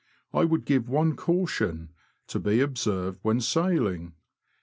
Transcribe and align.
I 0.33 0.45
would 0.45 0.65
give 0.65 0.89
one 0.89 1.15
caution, 1.15 1.89
to 2.25 2.39
be 2.39 2.59
observed 2.59 3.19
when 3.21 3.39
sailing. 3.39 4.15